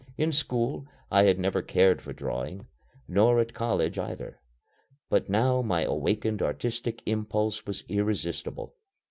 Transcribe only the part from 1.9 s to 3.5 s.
for drawing; nor